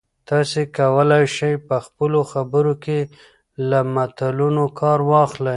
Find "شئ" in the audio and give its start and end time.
1.35-1.53